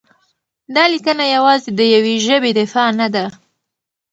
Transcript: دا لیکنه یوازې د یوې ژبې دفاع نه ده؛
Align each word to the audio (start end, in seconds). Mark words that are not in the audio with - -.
دا 0.75 0.83
لیکنه 0.93 1.25
یوازې 1.35 1.69
د 1.79 1.81
یوې 1.95 2.15
ژبې 2.27 2.51
دفاع 2.59 2.89
نه 2.99 3.07
ده؛ 3.13 3.25